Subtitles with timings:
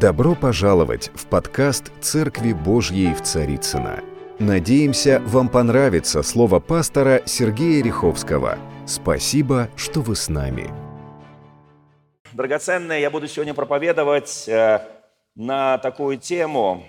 [0.00, 4.02] Добро пожаловать в подкаст «Церкви Божьей в Царицына.
[4.38, 8.56] Надеемся, вам понравится слово пастора Сергея Риховского.
[8.86, 10.70] Спасибо, что вы с нами.
[12.32, 14.80] Драгоценные, я буду сегодня проповедовать э,
[15.34, 16.82] на такую тему,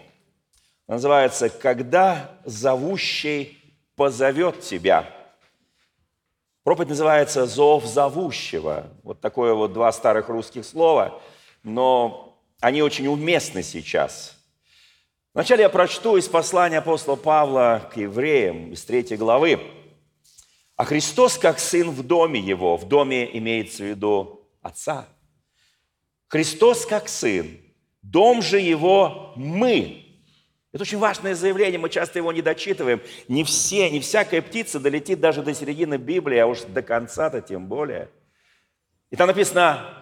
[0.88, 5.06] называется «Когда зовущий позовет тебя».
[6.64, 8.86] Проповедь называется «Зов зовущего».
[9.04, 11.20] Вот такое вот два старых русских слова,
[11.64, 12.31] но
[12.62, 14.38] они очень уместны сейчас.
[15.34, 19.60] Вначале я прочту из послания апостола Павла к евреям из третьей главы.
[20.76, 25.08] А Христос как сын в доме его, в доме имеется в виду Отца.
[26.28, 27.60] Христос как сын,
[28.02, 30.06] дом же его мы.
[30.72, 33.02] Это очень важное заявление, мы часто его не дочитываем.
[33.28, 37.68] Не все, не всякая птица долетит даже до середины Библии, а уж до конца-то тем
[37.68, 38.10] более.
[39.10, 40.01] И там написано,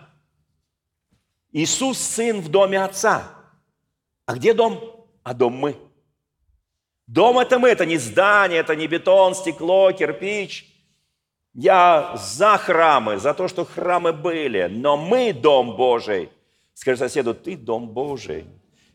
[1.52, 3.23] Иисус сын в доме Отца.
[4.26, 5.08] А где дом?
[5.23, 5.75] А дом мы.
[7.08, 10.67] Дом это мы, это не здание, это не бетон, стекло, кирпич.
[11.55, 16.30] Я за храмы, за то, что храмы были, но мы дом Божий.
[16.75, 18.45] Скажи соседу, ты дом Божий.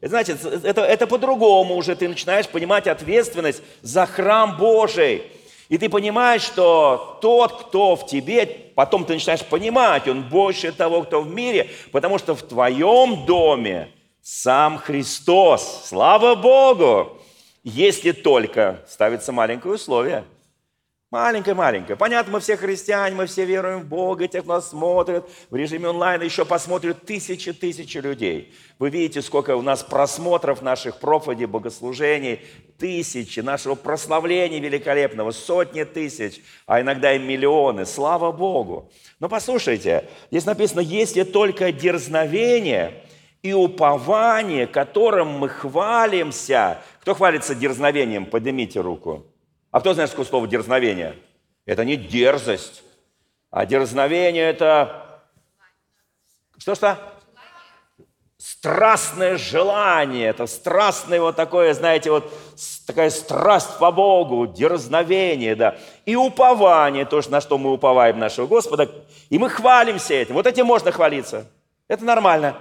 [0.01, 5.25] Это, знаете, это, это по-другому уже, ты начинаешь понимать ответственность за храм Божий.
[5.69, 11.03] И ты понимаешь, что тот, кто в тебе, потом ты начинаешь понимать, он больше того,
[11.03, 13.91] кто в мире, потому что в твоем доме
[14.23, 15.87] сам Христос.
[15.87, 17.19] Слава Богу!
[17.63, 20.25] Если только ставится маленькое условие–
[21.15, 21.95] Маленькая-маленькая.
[21.95, 25.91] Понятно, мы все христиане, мы все веруем в Бога, те, кто нас смотрят, в режиме
[25.91, 28.53] онлайн еще посмотрят тысячи-тысячи людей.
[28.81, 32.41] Вы видите, сколько у нас просмотров наших проповедей, богослужений,
[32.81, 37.87] тысячи, нашего прославления великолепного, сотни тысяч, а иногда и миллионы.
[37.87, 38.91] Слава Богу!
[39.21, 43.05] Но послушайте, здесь написано, если только дерзновение
[43.41, 46.83] и упование, которым мы хвалимся.
[47.03, 48.27] Кто хвалится дерзновением?
[48.27, 49.27] Поднимите руку.
[49.75, 51.17] А кто знает, что слово дерзновение?
[51.67, 52.85] Это не дерзость,
[53.51, 55.21] а дерзновение– это
[56.59, 56.97] что-что?
[58.39, 62.33] Страстное желание, это страстное вот такое, знаете, вот
[62.87, 65.77] такая страсть по Богу, дерзновение, да.
[66.07, 68.89] И упование, то, на что мы уповаем нашего Господа,
[69.29, 70.35] и мы хвалимся этим.
[70.35, 71.51] Вот этим можно хвалиться.
[71.89, 72.57] Это нормально.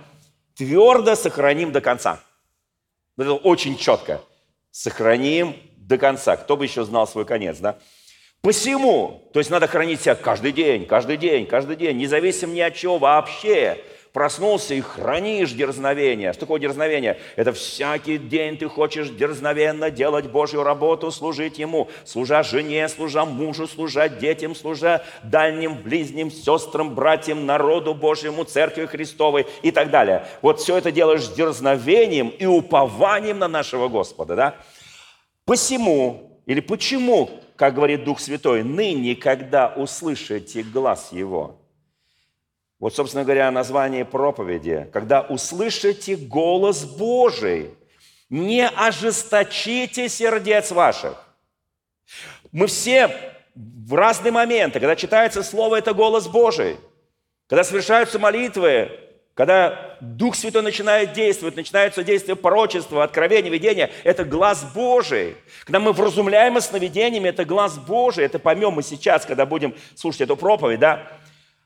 [0.55, 2.19] Твердо сохраним до конца.
[3.19, 4.19] Это очень четко.
[4.71, 5.55] Сохраним
[5.87, 6.35] до конца.
[6.37, 7.77] Кто бы еще знал свой конец, да?
[8.41, 12.75] Посему, то есть надо хранить себя каждый день, каждый день, каждый день, независимо ни от
[12.75, 13.77] чего вообще.
[14.11, 16.33] Проснулся и хранишь дерзновение.
[16.33, 17.19] Что такое дерзновение?
[17.35, 23.65] Это всякий день ты хочешь дерзновенно делать Божью работу, служить Ему, служа жене, служа мужу,
[23.65, 30.27] служа детям, служа дальним, ближним, сестрам, братьям, народу Божьему, Церкви Христовой и так далее.
[30.43, 34.55] Вот все это делаешь с дерзновением и упованием на нашего Господа, да?
[35.45, 41.59] Посему, или почему, как говорит Дух Святой, ныне, когда услышите глаз Его.
[42.79, 44.89] Вот, собственно говоря, название проповеди.
[44.91, 47.71] Когда услышите голос Божий,
[48.29, 51.23] не ожесточите сердец ваших.
[52.51, 56.77] Мы все в разные моменты, когда читается Слово, это голос Божий.
[57.47, 58.91] Когда совершаются молитвы,
[59.35, 65.35] когда Дух Святой начинает действовать, начинается действие пророчества, откровения, видения, это глаз Божий.
[65.65, 68.25] Когда мы вразумляем сновидениями, это глаз Божий.
[68.25, 71.07] Это поймем мы сейчас, когда будем слушать эту проповедь, да?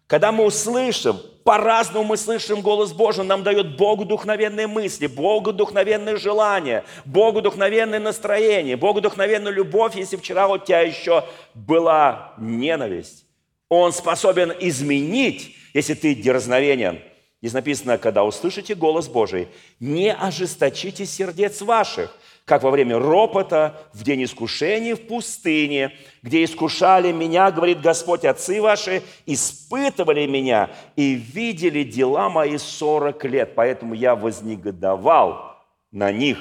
[0.08, 6.16] Когда мы услышим, по-разному мы слышим голос Божий, нам дает Богу духновенные мысли, Богу духновенные
[6.16, 13.26] желания, Богу духновенное настроение, Богу духновенную любовь, если вчера у тебя еще была ненависть.
[13.68, 17.02] Он способен изменить, если ты дерзновенен–
[17.42, 19.50] Здесь написано, когда услышите голос Божий,
[19.80, 22.16] не ожесточите сердец ваших,
[22.46, 25.94] как во время ропота, в день искушений в пустыне,
[26.24, 33.54] где искушали меня, говорит Господь, отцы ваши, испытывали меня и видели дела мои сорок лет,
[33.54, 35.58] поэтому я вознегодовал
[35.92, 36.40] на них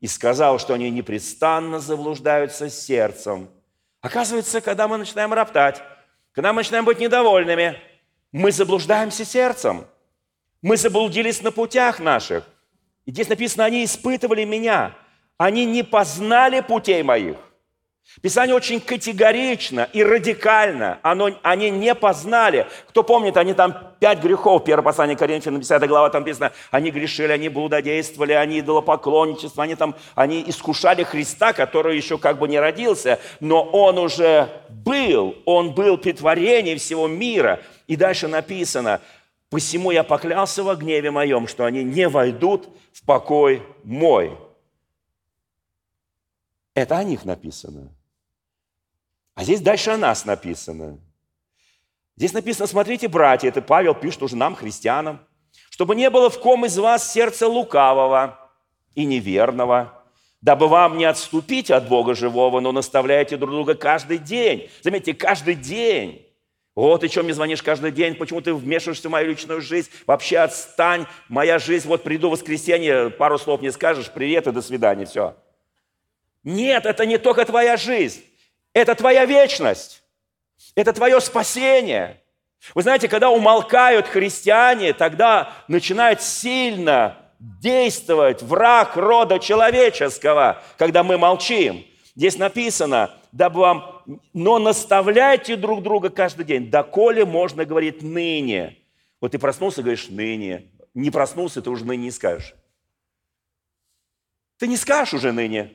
[0.00, 3.48] и сказал, что они непрестанно заблуждаются сердцем.
[4.02, 5.82] Оказывается, когда мы начинаем роптать,
[6.32, 7.78] когда мы начинаем быть недовольными,
[8.32, 9.86] мы заблуждаемся сердцем–
[10.62, 12.44] мы заблудились на путях наших.
[13.06, 14.94] И здесь написано, они испытывали меня.
[15.38, 17.36] Они не познали путей моих.
[18.22, 20.98] Писание очень категорично и радикально.
[21.02, 22.66] Оно, они не познали.
[22.88, 27.30] Кто помнит, они там пять грехов, первое послание Коринфянам, 10 глава, там написано, они грешили,
[27.30, 33.20] они блудодействовали, они идолопоклонничество, они там, они искушали Христа, который еще как бы не родился,
[33.38, 36.12] но он уже был, он был при
[36.76, 37.60] всего мира.
[37.86, 39.00] И дальше написано,
[39.50, 44.38] Посему я поклялся во гневе моем, что они не войдут в покой мой.
[46.74, 47.92] Это о них написано.
[49.34, 51.00] А здесь дальше о нас написано.
[52.16, 55.26] Здесь написано, смотрите, братья, это Павел пишет уже нам, христианам,
[55.70, 58.38] чтобы не было в ком из вас сердца лукавого
[58.94, 60.04] и неверного,
[60.42, 64.70] дабы вам не отступить от Бога живого, но наставляйте друг друга каждый день.
[64.82, 66.29] Заметьте, каждый день.
[66.76, 69.90] Вот, ты что мне звонишь каждый день, почему ты вмешиваешься в мою личную жизнь?
[70.06, 74.62] Вообще отстань, моя жизнь, вот приду в воскресенье, пару слов не скажешь, привет и до
[74.62, 75.36] свидания, все.
[76.44, 78.24] Нет, это не только твоя жизнь,
[78.72, 80.02] это твоя вечность,
[80.76, 82.22] это твое спасение.
[82.74, 91.84] Вы знаете, когда умолкают христиане, тогда начинает сильно действовать враг рода человеческого, когда мы молчим.
[92.20, 94.02] Здесь написано, дабы вам,
[94.34, 98.76] но наставляйте друг друга каждый день, доколе можно говорить ныне.
[99.22, 100.70] Вот ты проснулся, говоришь ныне.
[100.92, 102.54] Не проснулся, ты уже ныне не скажешь.
[104.58, 105.72] Ты не скажешь уже ныне.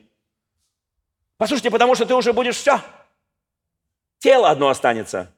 [1.36, 2.80] Послушайте, потому что ты уже будешь все.
[4.18, 5.34] Тело одно останется.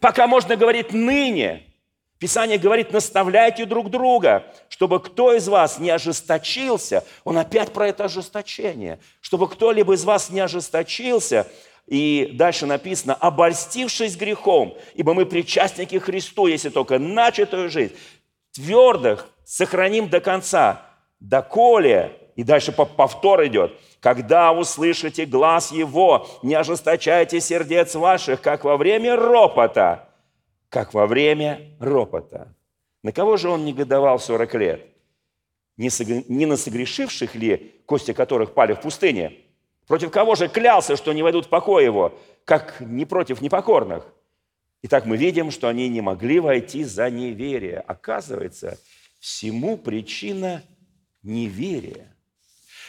[0.00, 1.66] Пока можно говорить ныне,
[2.18, 7.04] Писание говорит, наставляйте друг друга, чтобы кто из вас не ожесточился.
[7.24, 8.98] Он опять про это ожесточение.
[9.20, 11.46] Чтобы кто-либо из вас не ожесточился.
[11.86, 17.94] И дальше написано, обольстившись грехом, ибо мы причастники Христу, если только начатую жизнь,
[18.52, 20.82] твердых сохраним до конца,
[21.20, 28.76] доколе, и дальше повтор идет, когда услышите глаз Его, не ожесточайте сердец ваших, как во
[28.76, 30.05] время ропота,
[30.68, 32.54] как во время ропота.
[33.02, 34.86] На кого же он негодовал 40 лет?
[35.76, 39.34] Не на согрешивших ли, кости которых пали в пустыне?
[39.86, 44.12] Против кого же клялся, что не войдут в покой его, как не против непокорных?
[44.82, 47.80] Итак, мы видим, что они не могли войти за неверие.
[47.80, 48.78] Оказывается,
[49.20, 50.62] всему причина
[51.22, 52.14] неверия.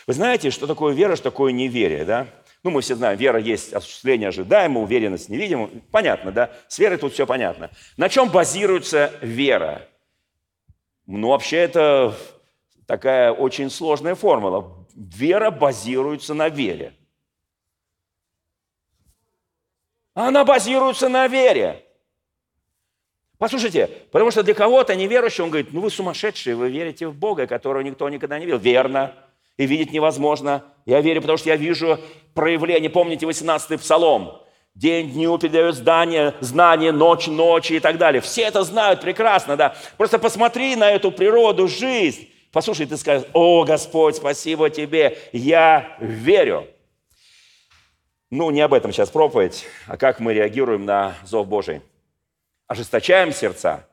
[0.05, 2.27] Вы знаете, что такое вера, что такое неверие, да?
[2.63, 5.69] Ну, мы все знаем, вера есть осуществление ожидаемого, уверенность невидимого.
[5.91, 6.51] Понятно, да?
[6.67, 7.69] С верой тут все понятно.
[7.97, 9.87] На чем базируется вера?
[11.05, 12.15] Ну, вообще, это
[12.85, 14.85] такая очень сложная формула.
[14.95, 16.93] Вера базируется на вере.
[20.13, 21.85] Она базируется на вере.
[23.37, 27.45] Послушайте, потому что для кого-то неверующий, он говорит, ну вы сумасшедшие, вы верите в Бога,
[27.45, 28.57] которого никто никогда не видел.
[28.57, 29.13] Верно
[29.57, 30.63] и видеть невозможно.
[30.85, 31.99] Я верю, потому что я вижу
[32.33, 32.89] проявление.
[32.89, 34.41] Помните 18-й псалом?
[34.75, 38.21] День дню передает здание, знание, ночь ночи и так далее.
[38.21, 39.75] Все это знают прекрасно, да.
[39.97, 42.29] Просто посмотри на эту природу, жизнь.
[42.51, 46.67] Послушай, ты скажешь, о, Господь, спасибо тебе, я верю.
[48.29, 51.81] Ну, не об этом сейчас проповедь, а как мы реагируем на зов Божий.
[52.67, 53.87] Ожесточаем сердца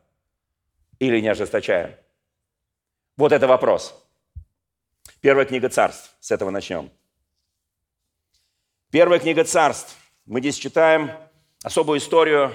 [0.98, 1.94] или не ожесточаем?
[3.16, 4.03] Вот это вопрос.
[5.24, 6.14] Первая книга царств.
[6.20, 6.90] С этого начнем.
[8.90, 9.96] Первая книга царств.
[10.26, 11.12] Мы здесь читаем
[11.62, 12.52] особую историю.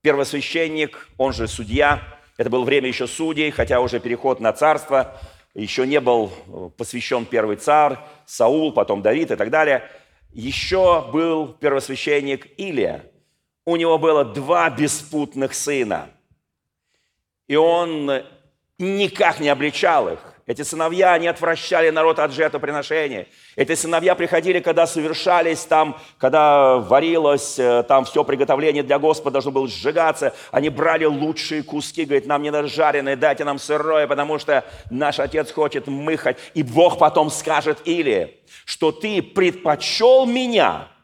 [0.00, 2.02] Первосвященник, он же судья.
[2.36, 5.20] Это было время еще судей, хотя уже переход на царство.
[5.54, 9.88] Еще не был э, посвящен первый царь, Саул, потом Давид и так далее.
[10.32, 13.04] Еще был первосвященник Илия.
[13.64, 16.10] У него было два беспутных сына.
[17.46, 18.24] И он
[18.78, 20.29] никак не обличал их.
[20.50, 23.28] Эти сыновья, они отвращали народ от жертвоприношения.
[23.54, 29.52] Эти сыновья приходили, когда совершались там, когда варилось, э, там все приготовление для Господа должно
[29.52, 30.34] было сжигаться.
[30.50, 35.20] Они брали лучшие куски, говорит, нам не надо жареное, дайте нам сырое, потому что наш
[35.20, 36.36] отец хочет мыхать.
[36.54, 40.88] И Бог потом скажет или, что ты предпочел меня–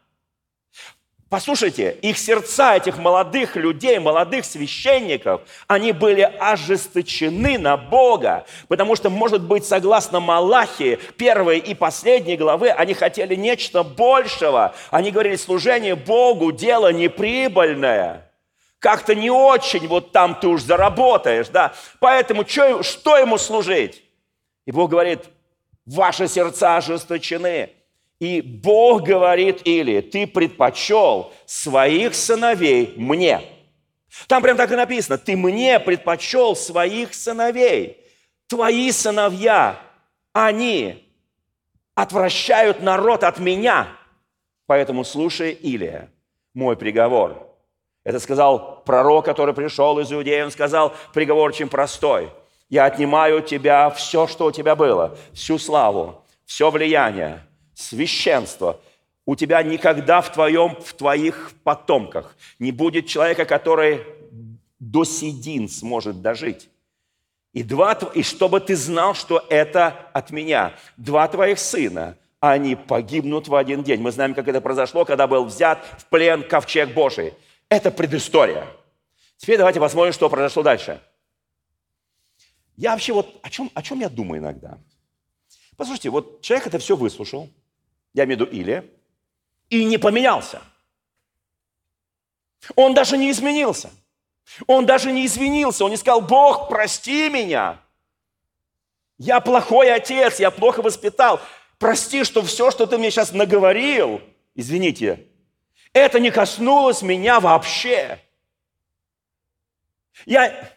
[1.28, 9.10] Послушайте, их сердца, этих молодых людей, молодых священников, они были ожесточены на Бога, потому что,
[9.10, 14.72] может быть, согласно Малахии, первой и последней главы, они хотели нечто большего.
[14.90, 18.30] Они говорили, служение Богу– дело неприбыльное.
[18.78, 21.74] Как-то не очень вот там ты уж заработаешь, да.
[21.98, 24.04] Поэтому что, что ему служить?
[24.64, 25.24] И Бог говорит,
[25.86, 27.70] ваши сердца ожесточены.
[28.18, 33.42] И Бог говорит или ты предпочел своих сыновей мне.
[34.26, 38.02] Там прям так и написано, ты мне предпочел своих сыновей.
[38.46, 39.78] Твои сыновья,
[40.32, 41.12] они
[41.94, 43.88] отвращают народ от меня.
[44.66, 46.10] Поэтому слушай, Илия,
[46.54, 47.46] мой приговор.
[48.04, 50.42] Это сказал пророк, который пришел из Иудеи.
[50.42, 52.30] Он сказал приговор очень простой.
[52.68, 57.46] Я отнимаю у тебя все, что у тебя было, всю славу, все влияние,
[57.76, 58.80] священство.
[59.26, 64.04] У тебя никогда в, твоем, в твоих потомках не будет человека, который
[64.78, 66.68] до седин сможет дожить.
[67.52, 70.74] И, два, и чтобы ты знал, что это от меня.
[70.96, 74.00] Два твоих сына, они погибнут в один день.
[74.00, 77.34] Мы знаем, как это произошло, когда был взят в плен ковчег Божий.
[77.68, 78.66] Это предыстория.
[79.38, 81.00] Теперь давайте посмотрим, что произошло дальше.
[82.76, 84.78] Я вообще вот о чем, о чем я думаю иногда?
[85.76, 87.50] Послушайте, вот человек это все выслушал,
[88.16, 88.84] я имею в виду Илия,
[89.68, 90.62] и не поменялся.
[92.74, 93.90] Он даже не изменился.
[94.66, 95.84] Он даже не извинился.
[95.84, 97.78] Он не сказал, Бог, прости меня.
[99.18, 101.40] Я плохой отец, я плохо воспитал.
[101.78, 104.22] Прости, что все, что ты мне сейчас наговорил,
[104.54, 105.26] извините,
[105.92, 108.18] это не коснулось меня вообще.
[110.24, 110.70] Я,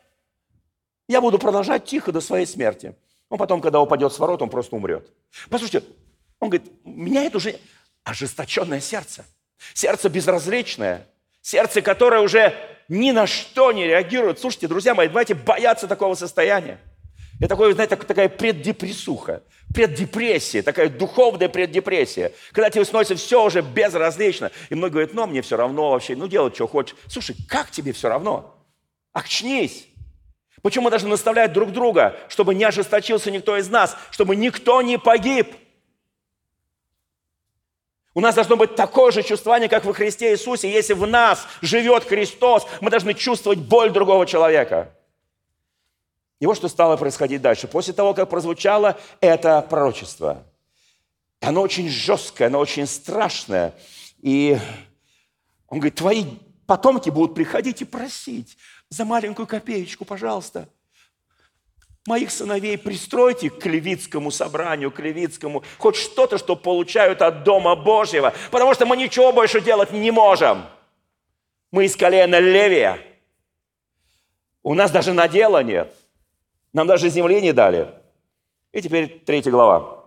[1.07, 2.95] я буду продолжать тихо до своей смерти.
[3.29, 5.09] Он потом, когда упадет с ворот, он просто умрет.
[5.49, 5.87] Послушайте,
[6.39, 7.59] он говорит, меня это уже
[8.03, 9.25] ожесточенное сердце.
[9.73, 11.05] Сердце безразличное.
[11.41, 12.53] Сердце, которое уже
[12.87, 14.39] ни на что не реагирует.
[14.39, 16.79] Слушайте, друзья мои, давайте бояться такого состояния.
[17.39, 19.43] Это такое, знаете, такая преддепрессуха,
[19.73, 22.33] преддепрессия, такая духовная преддепрессия.
[22.51, 24.51] Когда тебе становится все уже безразлично.
[24.69, 26.97] И многие говорят, ну, мне все равно вообще, ну, делать, что хочешь.
[27.07, 28.55] Слушай, как тебе все равно?
[29.13, 29.87] Очнись.
[30.61, 34.99] Почему мы должны наставлять друг друга, чтобы не ожесточился никто из нас, чтобы никто не
[34.99, 35.55] погиб?
[38.13, 40.71] У нас должно быть такое же чувствование, как во Христе Иисусе.
[40.71, 44.91] Если в нас живет Христос, мы должны чувствовать боль другого человека.
[46.39, 47.67] И вот что стало происходить дальше.
[47.67, 50.43] После того, как прозвучало это пророчество,
[51.41, 53.75] оно очень жесткое, оно очень страшное.
[54.21, 54.57] И
[55.67, 56.25] он говорит, твои
[56.65, 58.57] потомки будут приходить и просить
[58.89, 60.67] за маленькую копеечку, пожалуйста–
[62.09, 68.33] моих сыновей пристройте к левитскому собранию, к левитскому, хоть что-то, что получают от Дома Божьего,
[68.49, 70.65] потому что мы ничего больше делать не можем.
[71.71, 72.97] Мы из колена Левия.
[74.63, 75.95] У нас даже надела нет.
[76.73, 77.93] Нам даже земли не дали.
[78.71, 80.05] И теперь третья глава.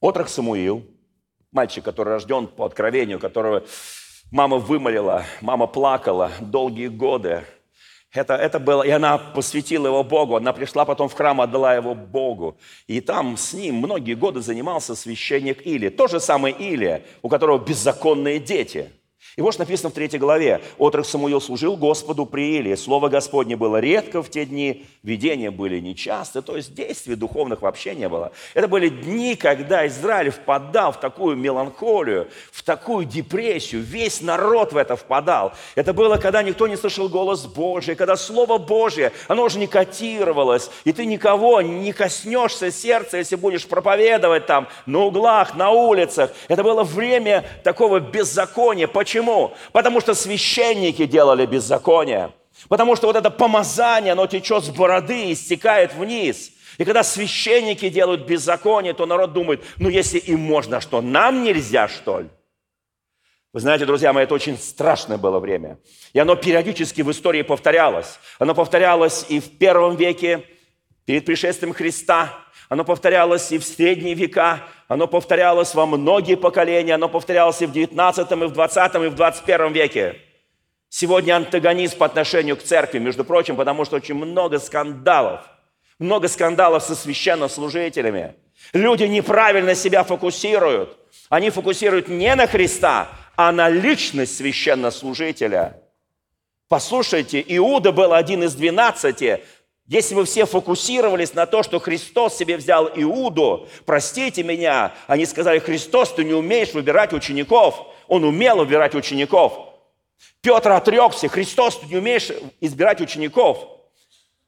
[0.00, 0.84] Отрок Самуил,
[1.52, 3.64] мальчик, который рожден по откровению, которого
[4.32, 7.44] мама вымолила, мама плакала долгие годы,
[8.14, 10.36] это, это было, и она посвятила его Богу.
[10.36, 12.56] Она пришла потом в храм, отдала его Богу.
[12.86, 15.88] И там с ним многие годы занимался священник Или.
[15.88, 18.90] То же самое Илия, у которого беззаконные дети–
[19.36, 20.60] и вот написано в третьей главе.
[20.78, 22.76] «Отрок Самуил служил Господу при Илии.
[22.76, 26.40] Слово Господне было редко в те дни, видения были нечасты».
[26.40, 28.30] То есть действий духовных вообще не было.
[28.54, 33.82] Это были дни, когда Израиль впадал в такую меланхолию, в такую депрессию.
[33.82, 35.52] Весь народ в это впадал.
[35.74, 40.70] Это было, когда никто не слышал голос Божий, когда Слово Божье, оно уже не котировалось,
[40.84, 46.30] и ты никого не коснешься сердца, если будешь проповедовать там на углах, на улицах.
[46.46, 48.86] Это было время такого беззакония.
[48.86, 49.23] Почему?
[49.24, 49.54] Почему?
[49.72, 52.32] Потому что священники делали беззаконие.
[52.68, 56.52] Потому что вот это помазание, оно течет с бороды и стекает вниз.
[56.76, 61.88] И когда священники делают беззаконие, то народ думает, ну если им можно, что нам нельзя,
[61.88, 62.28] что ли?
[63.52, 65.78] Вы знаете, друзья мои, это очень страшное было время.
[66.12, 68.18] И оно периодически в истории повторялось.
[68.38, 70.44] Оно повторялось и в первом веке,
[71.06, 72.43] перед пришествием Христа,
[72.74, 77.72] оно повторялось и в средние века, оно повторялось во многие поколения, оно повторялось и в
[77.72, 80.16] 19, и в 20, и в 21 веке.
[80.88, 85.42] Сегодня антагонизм по отношению к церкви, между прочим, потому что очень много скандалов.
[86.00, 88.34] Много скандалов со священнослужителями.
[88.72, 90.98] Люди неправильно себя фокусируют.
[91.28, 95.80] Они фокусируют не на Христа, а на личность священнослужителя.
[96.68, 99.44] Послушайте, Иуда был один из двенадцати,
[99.86, 105.58] если бы все фокусировались на то, что Христос себе взял Иуду, простите меня, они сказали,
[105.58, 107.86] Христос, ты не умеешь выбирать учеников.
[108.08, 109.74] Он умел выбирать учеников.
[110.40, 113.68] Петр отрекся, Христос, ты не умеешь избирать учеников.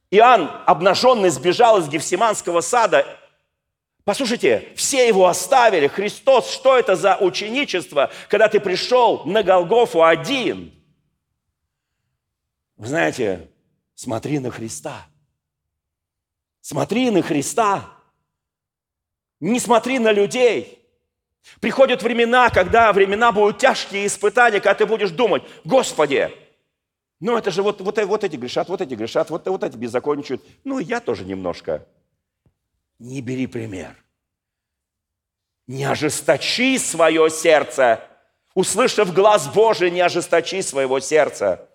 [0.09, 3.05] Иоанн, обнаженный, сбежал из Гефсиманского сада.
[4.05, 5.87] Послушайте, все его оставили.
[5.87, 10.73] Христос, что это за ученичество, когда ты пришел на Голгофу один?
[12.77, 13.51] Вы знаете,
[13.93, 15.05] смотри на Христа–
[16.67, 17.89] Смотри на Христа.
[19.39, 20.85] Не смотри на людей.
[21.61, 26.29] Приходят времена, когда времена будут тяжкие испытания, когда ты будешь думать, Господи,
[27.21, 30.43] ну это же вот, вот, вот эти грешат, вот эти грешат, вот, вот эти беззаконничают.
[30.65, 31.87] Ну я тоже немножко.
[32.99, 33.95] Не бери пример.
[35.67, 38.03] Не ожесточи свое сердце.
[38.55, 41.66] Услышав глаз Божий, не ожесточи своего сердца.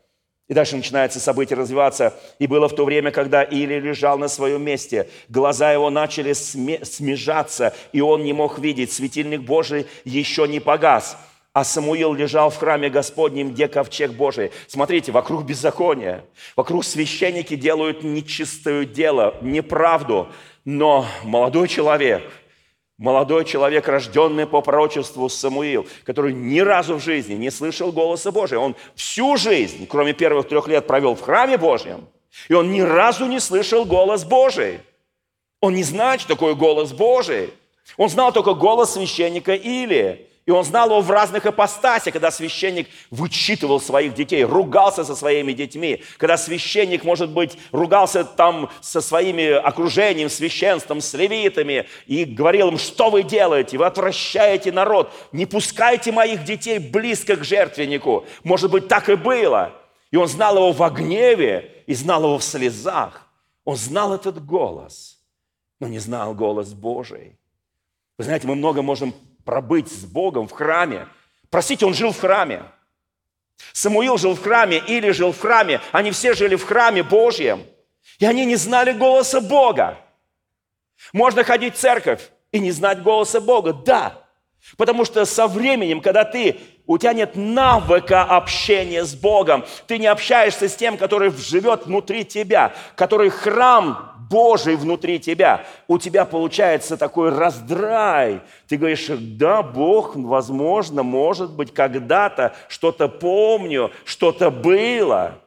[0.52, 2.12] И дальше начинается событие развиваться.
[2.38, 5.08] И было в то время, когда Или лежал на своем месте.
[5.30, 8.92] Глаза его начали смежаться, и он не мог видеть.
[8.92, 11.16] Светильник Божий еще не погас.
[11.54, 14.50] а Самуил лежал в храме Господнем, где ковчег Божий.
[14.66, 16.22] Смотрите, вокруг беззакония,
[16.54, 20.28] вокруг священники делают нечистое дело, неправду,
[20.66, 22.30] но молодой человек,
[22.98, 28.58] молодой человек, рожденный по пророчеству Самуил, который ни разу в жизни не слышал голоса Божия,
[28.58, 32.08] он всю жизнь, кроме первых трех лет, провел в храме Божьем,
[32.48, 34.80] и он ни разу не слышал голос Божий.
[35.60, 37.54] Он не знает, что такое голос Божий.
[37.96, 40.26] Он знал только голос священника Илии.
[40.44, 45.52] И он знал его в разных ипостасях, когда священник вычитывал своих детей, ругался со своими
[45.52, 52.68] детьми, когда священник, может быть, ругался там со своими окружением, священством, с левитами, и говорил
[52.68, 58.26] им, что вы делаете, вы отвращаете народ, не пускайте моих детей близко к жертвеннику.
[58.42, 59.72] Может быть, так и было.
[60.10, 63.28] И он знал его в гневе и знал его в слезах.
[63.64, 65.20] Он знал этот голос,
[65.78, 67.38] но не знал голос Божий.
[68.18, 71.08] Вы знаете, мы много можем пробыть с Богом в храме.
[71.50, 72.62] Простите, он жил в храме.
[73.72, 75.80] Самуил жил в храме, Или жил в храме.
[75.92, 77.64] Они все жили в храме Божьем.
[78.18, 79.98] И они не знали голоса Бога.
[81.12, 83.72] Можно ходить в церковь и не знать голоса Бога.
[83.72, 84.22] Да,
[84.76, 90.06] Потому что со временем, когда ты, у тебя нет навыка общения с Богом, ты не
[90.06, 96.96] общаешься с тем, который живет внутри тебя, который храм Божий внутри тебя, у тебя получается
[96.96, 98.40] такой раздрай.
[98.66, 105.38] Ты говоришь, да, Бог, возможно, может быть, когда-то что-то помню, что-то было.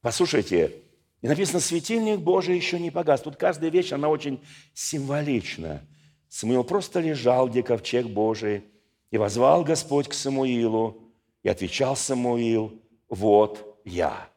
[0.00, 0.72] Послушайте,
[1.20, 3.20] и написано, светильник Божий еще не погас.
[3.20, 4.42] Тут каждая вещь, она очень
[4.72, 5.82] символична.
[6.30, 8.64] Самуил просто лежал, где ковчег Божий,
[9.10, 12.80] и возвал Господь к Самуилу, и отвечал Самуил,
[13.10, 14.28] вот я.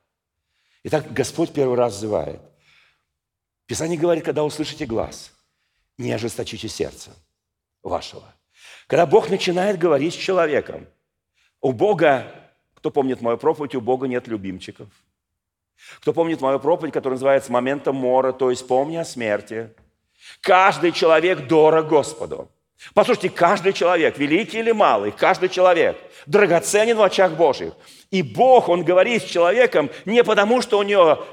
[0.84, 2.42] Итак, Господь первый раз взывает.
[3.66, 5.32] Писание говорит, когда услышите глаз,
[5.98, 7.12] не ожесточите сердце
[7.82, 8.24] вашего.
[8.88, 10.88] Когда Бог начинает говорить с человеком,
[11.62, 12.28] у Бога,
[12.74, 14.90] кто помнит мою проповедь, у Бога нет любимчиков.
[16.00, 19.74] Кто помнит мою проповедь, которая называется «Моментом мора», то есть «Помни о смерти»,
[20.42, 22.50] Каждый человек дорог Господу.
[22.94, 27.74] Послушайте, каждый человек, великий или малый, каждый человек драгоценен в очах Божьих.
[28.12, 31.26] И Бог, Он говорит с человеком не потому, что у него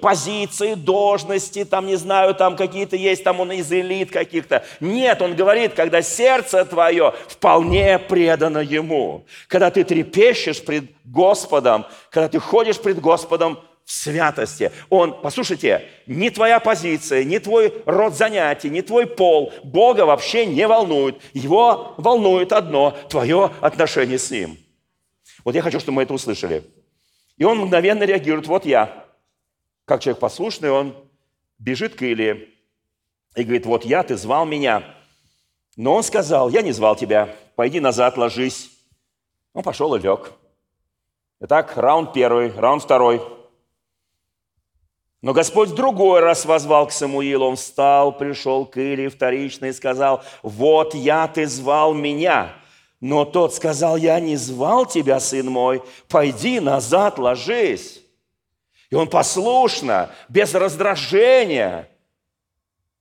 [0.00, 4.64] позиции, должности, там, не знаю, там какие-то есть, там он из элит каких-то.
[4.80, 9.26] Нет, он говорит, когда сердце твое вполне предано Ему.
[9.48, 14.70] Когда ты трепещешь пред Господом, когда ты ходишь пред Господом в святости.
[14.88, 20.66] Он, послушайте, не твоя позиция, не твой род занятий, не твой пол Бога вообще не
[20.68, 21.20] волнует.
[21.32, 24.58] Его волнует одно– твое отношение с Ним.
[25.44, 26.62] Вот я хочу, чтобы мы это услышали.
[27.36, 29.09] И он мгновенно реагирует, вот я.
[29.90, 30.94] Как человек послушный, он
[31.58, 32.48] бежит к Илии
[33.34, 34.84] и говорит, вот я, ты звал меня.
[35.74, 38.70] Но он сказал, я не звал тебя, пойди назад, ложись.
[39.52, 40.30] Он пошел и лег.
[41.40, 43.20] Итак, раунд первый, раунд второй–
[45.22, 47.46] но Господь другой раз возвал к Самуилу.
[47.46, 52.54] Он встал, пришел к Илии вторично и сказал, «Вот я, ты звал меня».
[53.00, 57.99] Но тот сказал, «Я не звал тебя, сын мой, пойди назад, ложись».
[58.90, 61.88] И он послушно, без раздражения,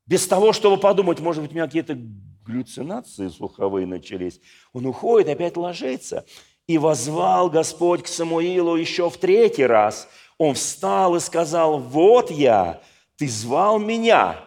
[0.06, 1.98] без того, чтобы подумать, может быть, у меня какие-то
[2.46, 4.40] галлюцинации слуховые начались.
[4.74, 6.26] Он уходит, опять ложится.
[6.68, 10.08] И возвал Господь к Самуилу еще в третий раз–
[10.40, 12.82] он встал и сказал, вот я,
[13.18, 14.44] ты звал меня.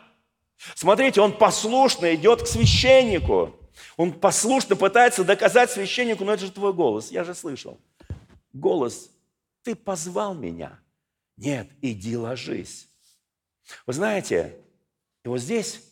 [0.75, 3.55] Смотрите, он послушно идет к священнику.
[3.99, 7.79] Он послушно пытается доказать священнику, но это же твой голос, я же слышал.
[8.55, 9.11] Голос,
[9.63, 10.79] ты позвал меня.
[11.43, 12.89] Нет, иди ложись.
[13.85, 14.57] Вы знаете,
[15.25, 15.83] и вот здесь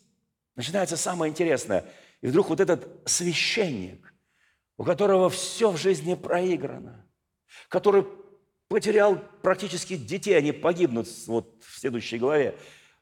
[0.55, 1.85] начинается самое интересное.
[2.21, 4.15] И вдруг вот этот священник,
[4.77, 7.05] у которого все в жизни проиграно,
[7.69, 8.07] который
[8.69, 12.57] потерял практически детей, они погибнут вот в следующей главе,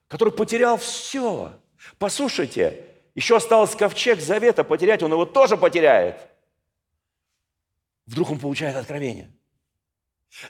[0.07, 1.53] который потерял все.
[1.99, 6.17] Послушайте, еще осталось ковчег завета потерять, он его тоже потеряет.
[8.07, 9.38] Вдруг он получает откровение.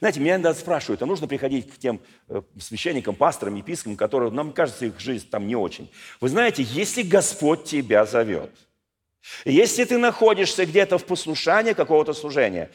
[0.01, 4.53] Знаете, меня иногда спрашивают, а нужно приходить к тем э, священникам, пасторам, епископам, которые, нам
[4.53, 5.91] кажется, их жизнь там не очень.
[6.21, 8.51] Вы знаете, если Господь тебя зовет,
[9.45, 12.71] если ты находишься где-то в послушании какого-то служения,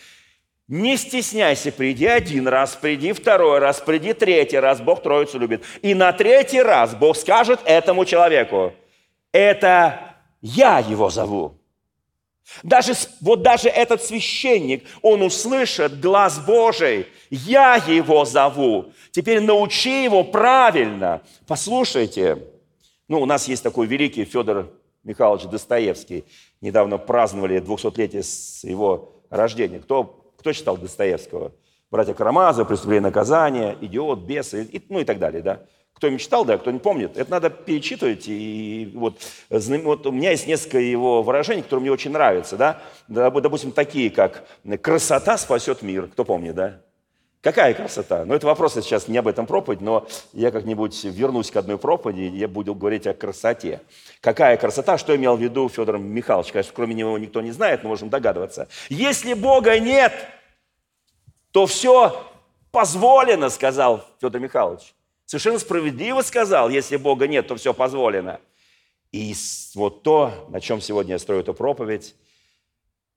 [0.68, 5.64] не стесняйся, приди один раз, приди второй раз, приди третий раз, Бог Троицу любит.
[5.82, 8.74] И на третий раз Бог скажет этому человеку,
[9.34, 11.60] это я его зову.
[12.62, 18.92] Даже, вот даже этот священник, он услышит глаз Божий, я его зову.
[19.12, 21.22] Теперь научи его правильно.
[21.48, 22.48] Послушайте,
[23.08, 24.70] ну, у нас есть такой великий Федор
[25.04, 26.26] Михайлович Достоевский.
[26.62, 28.24] Недавно праздновали 200-летие
[28.70, 29.80] его рождения.
[29.80, 30.04] Кто,
[30.38, 31.54] кто читал Достоевского?
[31.92, 35.62] Братья Карамазов, «Преступление и наказание», «Идиот», «Бесы», и, ну и так далее, да?
[36.04, 38.26] Кто не читал, да, кто не помнит, это надо перечитывать.
[38.28, 42.82] И вот, вот у меня есть несколько его выражений, которые мне очень нравятся, да?
[43.08, 44.44] Допустим, такие, как
[44.82, 46.08] «красота спасет мир».
[46.08, 46.82] Кто помнит, да?
[47.40, 48.26] Какая красота?
[48.26, 52.24] Ну, это вопрос сейчас не об этом проповедь, но я как-нибудь вернусь к одной проповеди,
[52.24, 53.80] и я буду говорить о красоте.
[54.20, 54.98] Какая красота?
[54.98, 56.52] Что имел в виду Федор Михайлович?
[56.52, 58.68] Конечно, кроме него никто не знает, но можем догадываться.
[58.90, 60.12] Если Бога нет,
[61.52, 62.22] то все
[62.72, 64.94] позволено, сказал Федор Михайлович.
[65.26, 68.40] Совершенно справедливо сказал, если Бога нет, то все позволено.
[69.12, 69.34] И
[69.76, 72.16] вот то, на чем сегодня я строю эту проповедь,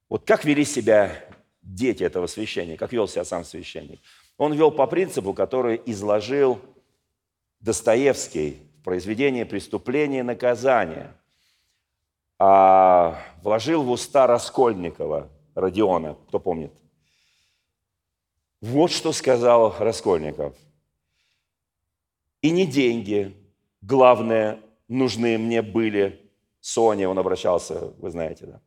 [0.09, 1.25] вот как вели себя
[1.63, 4.01] дети этого священника, как вел себя сам священник.
[4.39, 6.61] Он вел по принципу, который изложил
[7.61, 11.13] Достоевский в произведении «Преступление и наказание»,
[12.39, 16.73] а вложил в уста Раскольникова, Родиона, кто помнит.
[18.61, 20.55] Вот что сказал Раскольников.
[22.47, 23.35] «И не деньги,
[23.83, 26.31] главное, нужны мне были».
[26.61, 28.61] Соня, он обращался, вы знаете, да?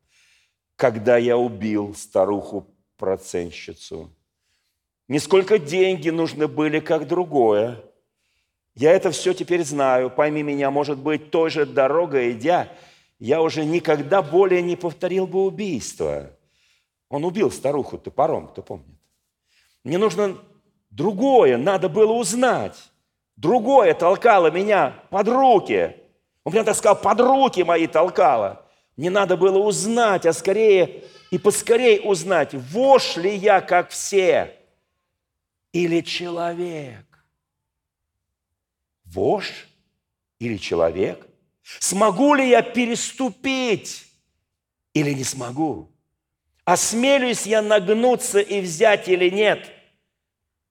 [0.75, 4.13] «Когда я убил старуху процентщицу.
[5.07, 7.81] Не сколько деньги нужны были, как другое.
[8.75, 10.09] Я это все теперь знаю.
[10.09, 12.69] Пойми меня, может быть, той же дорогой идя,
[13.17, 16.29] я уже никогда более не повторил бы убийство.
[17.07, 18.99] Он убил старуху топором, кто помнит.
[19.85, 20.37] Мне нужно
[20.89, 22.91] другое, надо было узнать.
[23.39, 25.95] Другое толкало меня под руки.
[26.43, 28.65] Он меня так сказал, под руки мои толкало.
[28.97, 34.57] Мне надо было узнать, а скорее и поскорей узнать, вошь ли я, как все,
[35.71, 37.05] или человек.
[39.05, 39.69] Вошь
[40.39, 41.25] или человек?
[41.63, 44.05] Смогу ли я переступить
[44.93, 45.89] или не смогу?
[46.65, 49.71] Осмелюсь я нагнуться и взять или нет?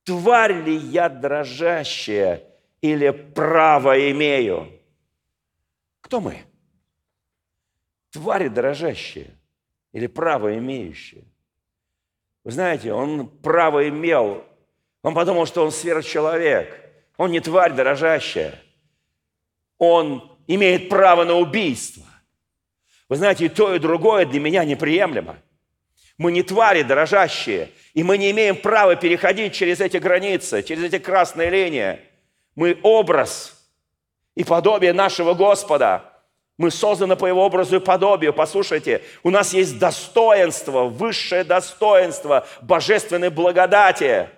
[0.05, 2.48] Тварь ли я дрожащая
[2.81, 4.73] или право имею?
[6.01, 6.45] Кто мы?
[8.11, 9.31] Твари дрожащие
[9.93, 11.25] или право имеющие.
[12.45, 14.45] Вы знаете, он право имел.
[15.03, 16.81] Он подумал, что он сверхчеловек.
[17.17, 18.59] Он не тварь дорожащая.
[19.77, 22.05] Он имеет право на убийство.
[23.09, 25.37] Вы знаете, и то, и другое для меня неприемлемо.
[26.17, 30.99] Мы не твари дорожащие, и мы не имеем права переходить через эти границы, через эти
[30.99, 32.01] красные линии.
[32.59, 33.57] Мы образ
[34.35, 36.03] и подобие нашего Господа–
[36.57, 38.35] мы созданы по Его образу и подобию.
[38.35, 44.29] Послушайте, у нас есть достоинство, высшее достоинство божественной благодати.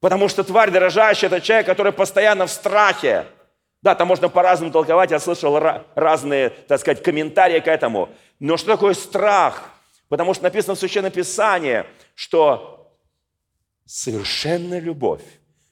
[0.00, 3.26] Потому что тварь дорожащая– это человек, который постоянно в страхе.
[3.82, 5.60] Да, там можно по-разному толковать, я слышал
[5.94, 8.08] разные, так сказать, комментарии к этому.
[8.40, 9.70] Но что такое страх?
[10.08, 12.90] Потому что написано в Священном Писании, что
[13.84, 15.22] совершенная любовь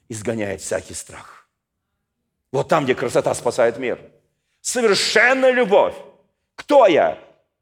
[0.07, 1.36] изгоняет всякий страх.
[2.51, 3.99] Вот там, где красота спасает мир–
[4.67, 5.95] совершенная любовь.
[6.55, 7.17] Кто я?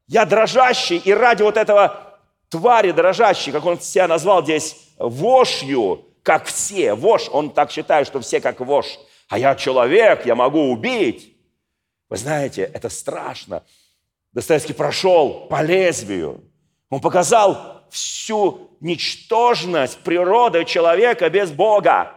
[0.08, 2.18] Я дрожащий, и ради вот этого
[2.48, 6.94] твари дрожащей, как он себя назвал здесь, вошью, как все.
[6.94, 8.86] Вож, он так считает, что все как вож.
[9.28, 11.36] А я человек, я могу убить.
[12.08, 13.62] Вы знаете, это страшно.
[14.32, 16.42] Достоевский прошел по лезвию.
[16.90, 22.15] Он показал всю ничтожность природы человека без Бога.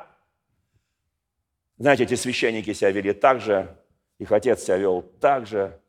[1.79, 3.75] Знаете, эти священники себя вели так же,
[4.19, 5.79] их отец себя вел так же.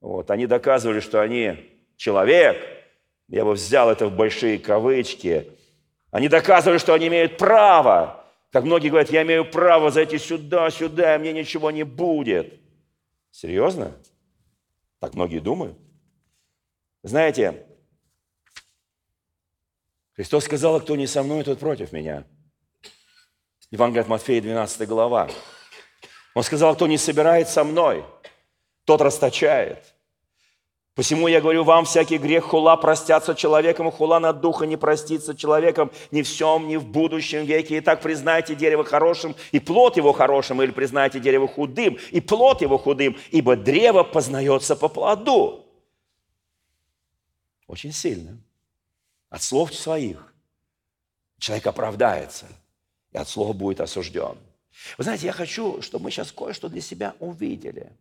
[0.00, 0.30] Вот.
[0.30, 2.58] Они доказывали, что они человек.
[3.28, 5.50] Я бы взял это в большие кавычки.
[6.10, 8.22] Они доказывали, что они имеют право.
[8.52, 12.60] Как многие говорят, я имею право зайти сюда, сюда, и мне ничего не будет.
[13.30, 13.92] Серьезно?
[15.00, 15.78] Так многие думают.
[17.02, 17.66] Знаете,
[20.12, 22.24] Христос сказал, кто не со мной, тот против меня.
[23.74, 25.28] Евангелие от Матфея, 12 глава.
[26.32, 28.04] Он сказал, кто не собирает со мной,
[28.84, 29.96] тот расточает.
[30.94, 35.90] Посему я говорю вам, всякий грех хула простятся человеком, хула на духа не простится человеком
[36.12, 37.80] ни в всем, ни в будущем веке.
[37.80, 42.78] Итак, признайте дерево хорошим, и плод его хорошим, или признайте дерево худым, и плод его
[42.78, 45.66] худым, ибо древо познается по плоду.
[47.66, 48.38] Очень сильно.
[49.30, 50.32] От слов своих
[51.40, 52.46] человек оправдается,
[53.14, 54.36] и от слова будет осужден.
[54.98, 57.92] Вы знаете, я хочу, чтобы мы сейчас кое-что для себя увидели.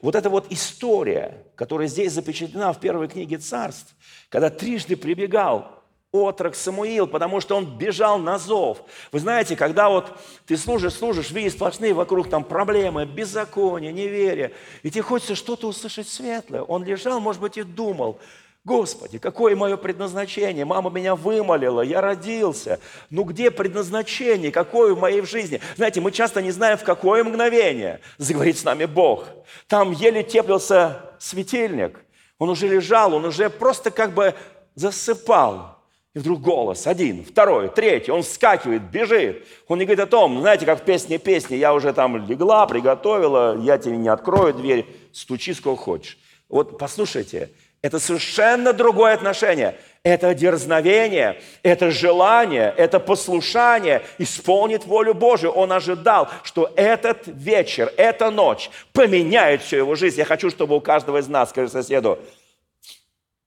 [0.00, 3.94] Вот эта вот история, которая здесь запечатлена в первой книге царств,
[4.28, 8.82] когда трижды прибегал отрок Самуил, потому что он бежал на зов.
[9.12, 14.90] Вы знаете, когда вот ты служишь, служишь, видишь сплошные вокруг там проблемы, беззаконие, неверие, и
[14.90, 16.60] тебе хочется что-то услышать светлое.
[16.62, 18.20] Он лежал, может быть, и думал,
[18.64, 20.64] Господи, какое мое предназначение?
[20.64, 22.78] Мама меня вымолила, я родился.
[23.10, 24.52] Ну где предназначение?
[24.52, 25.60] Какое в моей жизни?
[25.76, 29.26] Знаете, мы часто не знаем, в какое мгновение заговорит с нами Бог.
[29.66, 31.98] Там еле теплился светильник.
[32.38, 34.32] Он уже лежал, он уже просто как бы
[34.76, 35.78] засыпал.
[36.14, 39.44] И вдруг голос, один, второй, третий, он вскакивает, бежит.
[39.66, 43.58] Он не говорит о том, знаете, как в песне песни, я уже там легла, приготовила,
[43.58, 46.18] я тебе не открою дверь, стучи сколько хочешь.
[46.48, 47.50] Вот послушайте,
[47.82, 49.76] это совершенно другое отношение.
[50.04, 55.52] Это дерзновение, это желание, это послушание исполнит волю Божию.
[55.52, 60.18] Он ожидал, что этот вечер, эта ночь поменяет всю его жизнь.
[60.18, 62.18] Я хочу, чтобы у каждого из нас, скажи соседу,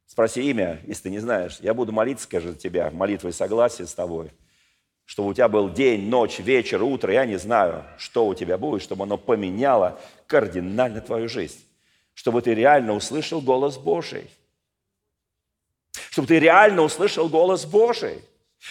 [0.06, 1.58] спроси имя, если ты не знаешь.
[1.62, 4.32] Я буду молиться, скажи тебя, молитвой согласия с тобой.
[5.06, 8.82] Чтобы у тебя был день, ночь, вечер, утро, я не знаю, что у тебя будет,
[8.82, 11.60] чтобы оно поменяло кардинально твою жизнь
[12.26, 14.32] чтобы ты реально услышал голос Божий.
[16.10, 18.24] Чтобы ты реально услышал голос Божий.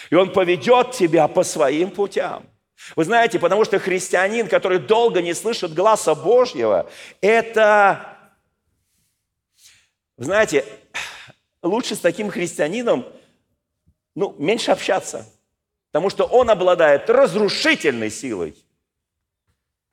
[0.09, 2.45] И Он поведет тебя по своим путям.
[2.97, 6.91] Вы знаете, потому что христианин, который долго не слышит гласа Божьего,
[7.21, 8.17] это,
[10.17, 10.65] знаете,
[11.63, 13.05] лучше с таким христианином,
[14.15, 15.25] ну, меньше общаться,
[15.93, 18.53] потому что он обладает разрушительной силой.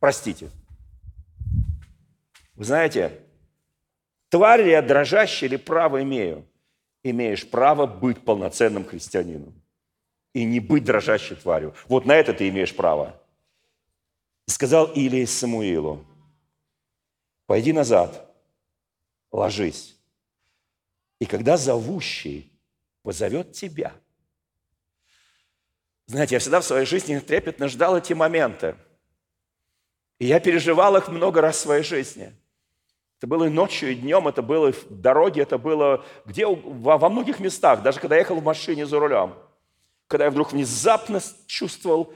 [0.01, 0.51] Простите.
[2.57, 3.22] Вы знаете,
[4.32, 6.48] Тварь ли я дрожащая или право имею?
[7.02, 9.62] Имеешь право быть полноценным христианином
[10.32, 11.74] и не быть дрожащей тварью.
[11.86, 13.20] Вот на это ты имеешь право.
[14.46, 16.06] сказал Илия Самуилу,
[17.44, 18.34] пойди назад,
[19.30, 19.98] ложись.
[21.18, 22.58] И когда зовущий
[23.02, 23.92] позовет тебя.
[26.06, 28.76] Знаете, я всегда в своей жизни трепетно ждал эти моменты.
[30.18, 32.34] И я переживал их много раз в своей жизни–
[33.22, 36.98] это было и ночью, и днем, это было и в дороге, это было где, во,
[36.98, 39.35] во многих местах, даже когда я ехал в машине за рулем.
[40.08, 42.12] Когда я вдруг внезапно чувствовал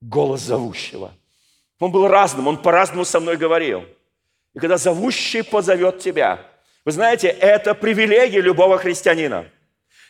[0.00, 1.10] голос зовущего.
[1.80, 3.82] Он был разным, он по-разному со мной говорил.
[4.54, 6.38] И когда зовущий позовет тебя,
[6.84, 9.46] вы знаете, это привилегия любого христианина–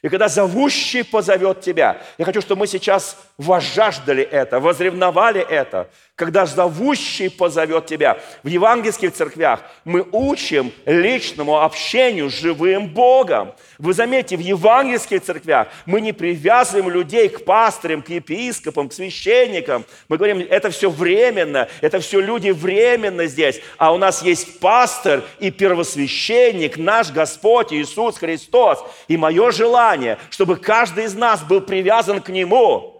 [0.02, 6.44] и когда зовущий позовет тебя, я хочу, чтобы мы сейчас возжаждали это, возревновали это, когда
[6.44, 8.18] зовущий позовет тебя.
[8.42, 13.54] В евангельских церквях мы учим личному общению с живым Богом.
[13.78, 19.86] Вы заметите, в евангельских церквях мы не привязываем людей к пастырям, к епископам, к священникам.
[20.10, 23.58] Мы говорим, это все временно, это все люди временно здесь.
[23.78, 28.84] А у нас есть пастор и первосвященник, наш Господь Иисус Христос.
[29.08, 32.98] И мое желание, чтобы каждый из нас был привязан к Нему–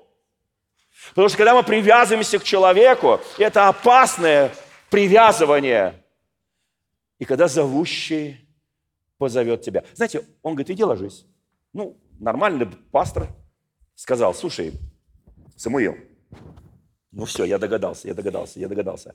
[1.11, 4.53] Потому что когда мы привязываемся к человеку, это опасное
[4.91, 6.03] привязывание.
[7.19, 8.49] И когда зовущий
[9.19, 9.85] позовет тебя.
[9.95, 11.27] Знаете, он говорит, иди ложись.
[11.73, 13.29] Ну, нормальный пастор
[13.95, 14.73] сказал, слушай,
[15.57, 15.97] Самуил,
[17.13, 19.15] ну все, я догадался, я догадался, я догадался.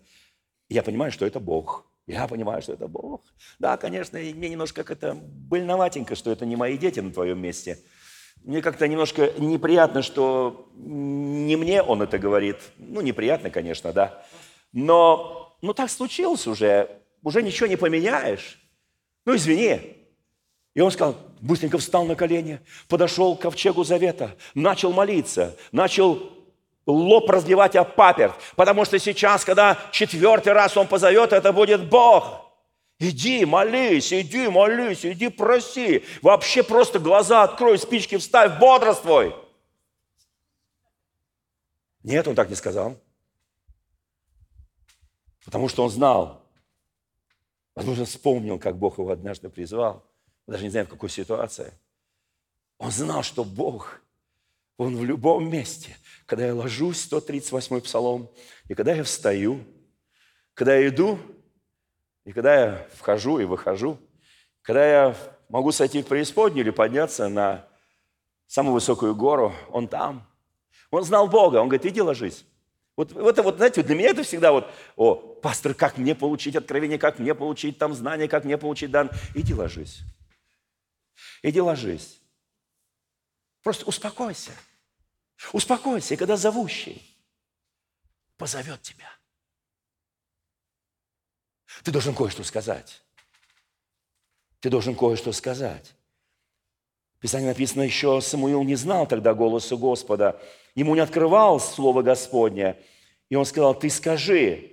[0.69, 1.85] Я понимаю, что это Бог.
[2.05, 3.23] Я понимаю, что это Бог.
[3.57, 7.79] Да, конечно, мне немножко как это больноватенько, что это не мои дети на твоем месте–
[8.43, 12.57] мне как-то немножко неприятно, что не мне он это говорит.
[12.77, 14.23] Ну, неприятно, конечно, да.
[14.71, 16.89] Но ну, так случилось уже.
[17.23, 18.59] Уже ничего не поменяешь.
[19.25, 19.97] Ну, извини.
[20.75, 26.31] И он сказал, быстренько встал на колени, подошел к ковчегу завета, начал молиться, начал
[26.85, 32.41] лоб разливать о паперть, потому что сейчас, когда четвертый раз он позовет, это будет Бог–
[32.97, 36.05] Иди, молись, иди, молись, иди, проси.
[36.21, 39.35] Вообще просто глаза открой, спички вставь, бодрствуй.
[42.03, 42.97] Нет, он так не сказал.
[45.43, 46.47] Потому что он знал,
[47.75, 50.03] возможно, вспомнил, как Бог его однажды призвал.
[50.47, 51.73] Даже не знаю, в какой ситуации.
[52.77, 54.01] Он знал, что Бог,
[54.77, 55.97] Он в любом месте.
[56.25, 58.29] Когда я ложусь, 138 псалом,
[58.67, 59.63] и когда я встаю,
[60.53, 61.19] когда я иду
[62.25, 63.99] и когда я вхожу и выхожу,
[64.63, 65.15] когда я
[65.47, 67.67] могу сойти в преисподнюю или подняться на
[68.47, 70.27] самую высокую гору, он там.
[70.89, 72.45] Он знал Бога, он говорит, иди ложись.
[72.95, 76.97] Вот, вот, вот, знаете, для меня это всегда вот, о, пастор, как мне получить откровение,
[76.97, 79.11] как мне получить там знания, как мне получить дан.
[79.35, 79.99] Иди ложись.
[81.43, 82.21] Иди ложись.
[83.61, 84.51] Просто успокойся.
[85.51, 87.03] Успокойся, и когда зовущий
[88.37, 89.09] позовет тебя–
[91.83, 93.01] ты должен кое-что сказать.
[94.59, 95.93] Ты должен кое-что сказать.
[97.17, 100.39] В Писании написано еще, Самуил не знал тогда голоса Господа.
[100.75, 102.77] Ему не открывал Слово Господне.
[103.29, 104.71] И он сказал, ты скажи,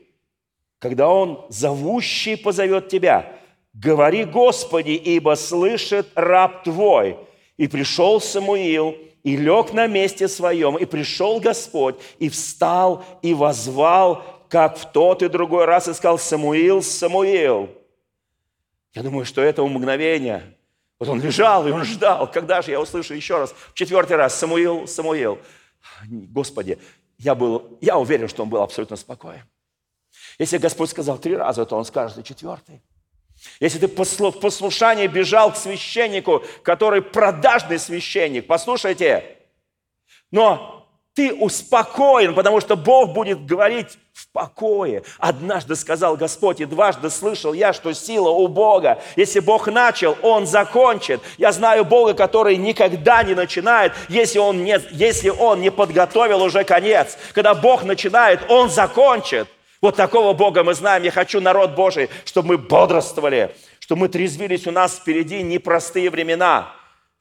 [0.79, 3.39] когда он зовущий позовет тебя.
[3.73, 7.17] говори, Господи, ибо слышит раб Твой.
[7.57, 14.25] И пришел Самуил, и лег на месте своем, и пришел Господь, и встал, и возвал,
[14.53, 17.71] как в тот и другой раз, и сказал, Самуил, Самуил.
[18.93, 20.59] Я думаю, что это мгновение.
[20.99, 24.39] Вот он лежал, и он ждал, когда же я услышу еще раз, в четвертый раз,
[24.39, 25.39] Самуил, Самуил.
[26.07, 26.79] Господи,
[27.17, 29.43] я, был, я уверен, что он был абсолютно спокоен.
[30.39, 32.83] Если Господь сказал три раза, то он скажет и четвертый.
[33.59, 39.39] Если ты в послушании бежал к священнику, который продажный священник, послушайте,
[40.31, 40.82] но
[41.15, 45.03] ты успокоен, потому что Бог будет говорить в покое.
[45.19, 49.03] Однажды сказал Господь, и дважды слышал я, что сила у Бога.
[49.17, 51.21] Если Бог начал, Он закончит.
[51.37, 56.65] Я знаю Бога, который никогда не начинает, если Он не, если он не подготовил уже
[56.65, 57.19] конец.
[57.35, 59.49] Когда Бог начинает, Он закончит.
[59.83, 61.03] Вот такого Бога мы знаем.
[61.03, 64.67] Я хочу, народ Божий, чтобы мы бодрствовали, чтобы мы трезвились.
[64.67, 66.73] У нас впереди непростые времена.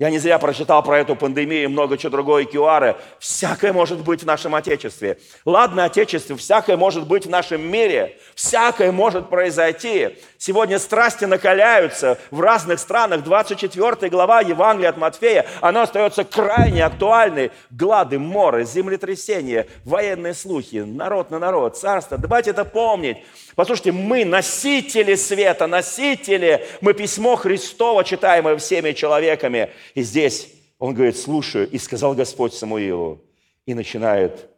[0.01, 2.99] Я не зря прочитал про эту пандемию и много чего другое, QR.
[3.19, 5.19] Всякое может быть в нашем Отечестве.
[5.45, 8.17] Ладно, Отечестве, всякое может быть в нашем мире.
[8.33, 10.17] Всякое может произойти.
[10.43, 13.23] Сегодня страсти накаляются в разных странах.
[13.23, 17.51] 24 глава Евангелия от Матфея, она остается крайне актуальной.
[17.69, 22.17] Глады, моры, землетрясения, военные слухи, народ на народ, царство.
[22.17, 23.17] Давайте это помнить.
[23.53, 29.69] Послушайте, мы носители света, носители, мы письмо Христово, читаемое всеми человеками.
[29.93, 30.47] И здесь
[30.79, 33.23] он говорит, слушаю, и сказал Господь Самуилу,
[33.67, 34.49] и начинает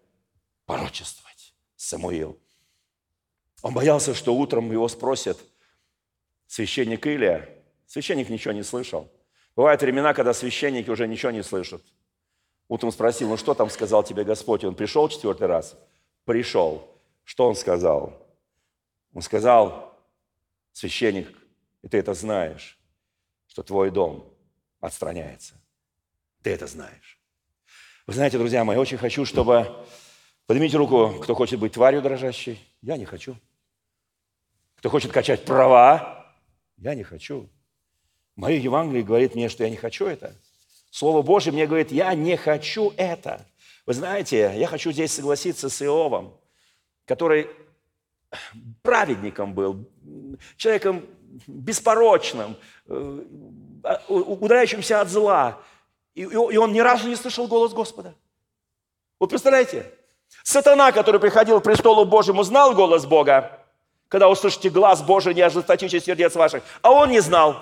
[0.65, 2.39] порочествовать Самуил.
[3.62, 5.38] Он боялся, что утром его спросят
[6.54, 7.50] священник Илия.
[7.88, 9.12] Священник ничего не слышал.
[9.56, 11.84] Бывают времена, когда священники уже ничего не слышат.
[12.68, 14.63] Утром спросил, ну что там сказал тебе Господь?
[14.63, 15.76] Он пришел четвертый раз?
[16.26, 16.88] Пришел.
[17.24, 18.28] Что он сказал?
[19.13, 19.98] Он сказал,
[20.74, 21.36] священник,
[21.82, 22.78] и ты это знаешь,
[23.48, 24.32] что твой дом
[24.80, 25.56] отстраняется.
[26.44, 27.20] Ты это знаешь.
[28.06, 29.86] Вы знаете, друзья мои, очень хочу, чтобы...
[30.46, 32.60] Поднимите руку, кто хочет быть тварью дрожащей.
[32.82, 33.38] Я не хочу.
[34.76, 36.23] Кто хочет качать права.
[36.84, 37.50] Я не хочу.
[38.36, 40.36] Мое Евангелие говорит мне, что я не хочу это.
[40.91, 43.46] Слово Божье мне говорит, я не хочу это.
[43.86, 46.38] Вы знаете, я хочу здесь согласиться с Иовом,
[47.06, 47.50] который
[48.82, 49.89] праведником был,
[50.58, 51.06] человеком
[51.48, 53.19] беспорочным, э,
[54.10, 55.62] удаляющимся от зла.
[56.15, 58.13] И он ни разу не слышал голос Господа.
[59.19, 59.89] Вот представляете,
[60.43, 63.62] сатана, который приходил к престолу Божьему, знал голос Бога,
[64.13, 67.58] когда услышите глаз Божий, не ожесточите сердец ваших, а он не знал.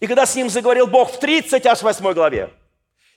[0.00, 2.48] И когда с ним заговорил Бог в 38 главе,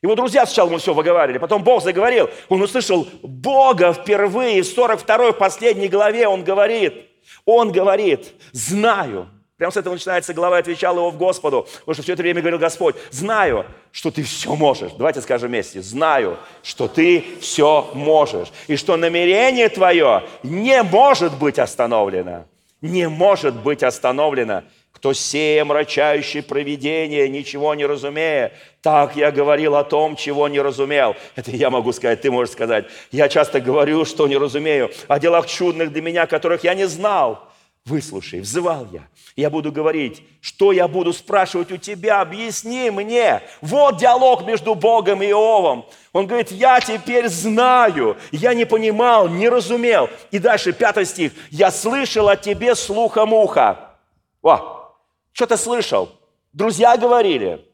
[0.02, 2.30] его друзья сначала ему все выговаривали, потом Бог заговорил.
[2.50, 6.28] Он услышал Бога впервые в 42 последней главе.
[6.28, 7.08] Он говорит,
[7.46, 9.30] он говорит, знаю.
[9.60, 12.60] Прямо с этого начинается глава, отвечал его в Господу, потому что все это время говорил
[12.60, 14.94] Господь, знаю, что ты все можешь.
[14.94, 18.54] Давайте скажем вместе, знаю, что ты все можешь.
[18.68, 22.46] И что намерение твое не может быть остановлено.
[22.80, 28.52] Не может быть остановлено кто сея мрачающий провидение, ничего не разумея.
[28.82, 31.16] Так я говорил о том, чего не разумел.
[31.38, 32.86] Это я могу сказать, ты можешь сказать.
[33.12, 37.50] Я часто говорю, что не разумею, о делах чудных для меня, которых я не знал.
[37.86, 39.08] Выслушай, взывал я.
[39.36, 43.42] Я буду говорить, что я буду спрашивать у тебя, объясни мне.
[43.62, 45.86] Вот диалог между Богом и Иовом.
[46.14, 50.10] Он говорит, я теперь знаю, я не понимал, не разумел.
[50.30, 51.32] И дальше пятый стих.
[51.50, 53.96] Я слышал о тебе слухом уха.
[54.42, 54.94] О,
[55.32, 56.12] что-то слышал.
[56.54, 57.66] Друзья говорили,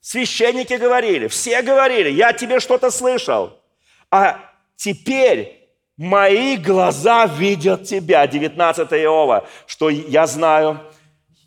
[0.00, 3.58] священники говорили, все говорили, я тебе что-то слышал.
[4.10, 4.38] А
[4.76, 5.61] теперь
[6.02, 10.80] мои глаза видят тебя, 19 Иова, что я знаю,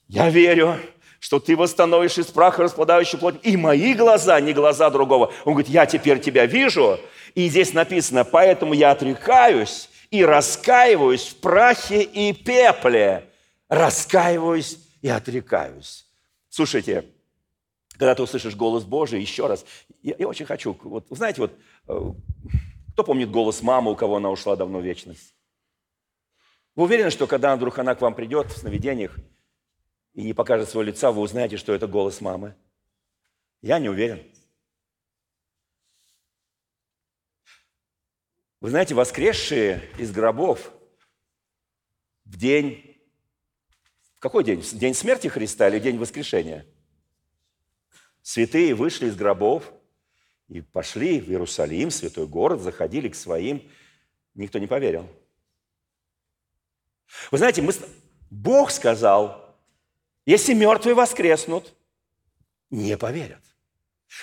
[0.08, 0.80] я верю,
[1.20, 3.36] что ты восстановишь из праха распадающую плоть.
[3.44, 5.34] И мои глаза, не глаза другого.
[5.44, 7.00] Он говорит, я теперь тебя вижу.
[7.34, 13.30] И здесь написано, поэтому я отрекаюсь и раскаиваюсь в прахе и пепле.
[13.68, 16.06] Раскаиваюсь и отрекаюсь.
[16.50, 17.06] Слушайте,
[17.98, 19.66] когда ты услышишь голос Божий, еще раз,
[20.02, 21.52] я, я очень хочу, вот, знаете, вот,
[21.88, 22.12] э,
[22.96, 25.36] кто помнит голос мамы, у кого она ушла давно в вечность?
[26.76, 29.18] Вы уверены, что когда вдруг она к вам придет в сновидениях
[30.14, 32.56] и не покажет своего лица, вы узнаете, что это голос мамы?
[33.62, 34.24] Я не уверен.
[38.62, 40.72] Вы знаете, воскресшие из гробов
[42.24, 42.98] в день
[44.20, 44.62] какой день?
[44.62, 46.66] День смерти Христа или день воскрешения?
[48.22, 49.74] Святые вышли из гробов
[50.48, 53.70] и пошли в Иерусалим, святой город, заходили к своим.
[54.34, 55.08] Никто не поверил.
[57.32, 57.74] Вы знаете, мы...
[58.30, 59.56] Бог сказал,
[60.26, 61.74] Если мертвые воскреснут,
[62.70, 63.44] не поверят.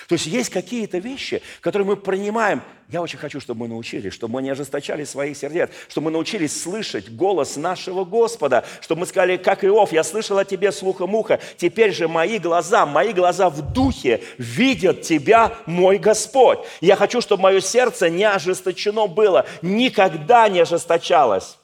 [0.07, 2.61] То есть есть какие-то вещи, которые мы принимаем.
[2.89, 6.61] Я очень хочу, чтобы мы научились, чтобы мы не ожесточали своих сердец, чтобы мы научились
[6.61, 11.39] слышать голос нашего Господа, чтобы мы сказали, как Иов, я слышал о тебе слухом уха,
[11.57, 16.59] теперь же мои глаза, мои глаза в духе видят тебя, мой Господь.
[16.81, 21.57] Я хочу, чтобы мое сердце не ожесточено было, никогда не ожесточалось.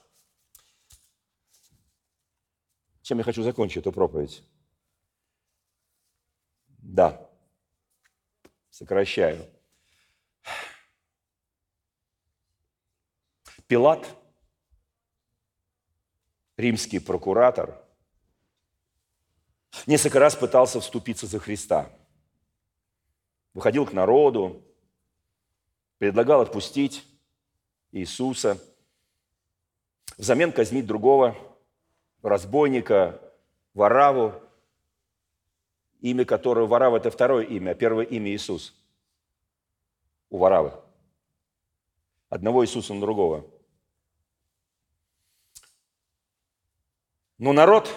[3.01, 4.43] Чем я хочу закончить эту проповедь?
[6.77, 7.28] Да
[8.79, 9.45] сокращаю.
[13.67, 14.07] Пилат,
[16.55, 17.77] римский прокуратор,
[19.85, 21.91] несколько раз пытался вступиться за Христа.
[23.53, 24.63] Выходил к народу,
[25.97, 27.05] предлагал отпустить
[27.91, 28.57] Иисуса,
[30.17, 31.35] взамен казнить другого
[32.21, 33.21] разбойника,
[33.73, 34.41] вораву,
[35.99, 38.73] имя которого Варава– это второе имя, а первое имя Иисус.
[40.29, 40.73] У Варавы.
[42.29, 43.49] Одного Иисуса на другого.
[47.37, 47.93] Но народ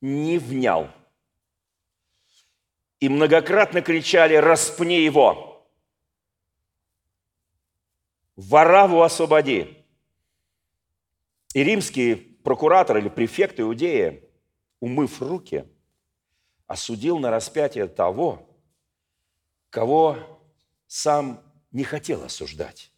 [0.00, 0.90] не внял.
[3.00, 5.66] И многократно кричали «Распни его!»
[8.36, 9.84] «Вараву освободи!»
[11.54, 14.20] И римский прокуратор или префект Иудея,
[14.80, 15.68] умыв руки–
[16.66, 18.46] осудил на распятие того,
[19.70, 20.16] кого
[20.86, 21.40] сам
[21.72, 22.90] не хотел осуждать.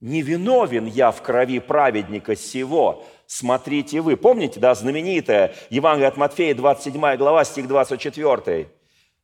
[0.00, 4.16] Не виновен я в крови праведника сего, смотрите вы.
[4.16, 8.68] Помните, да, знаменитое Евангелие от Матфея, 27 глава, стих 24.